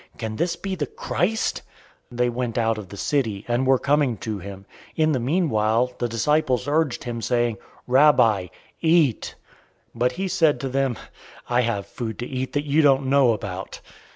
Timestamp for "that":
12.53-12.65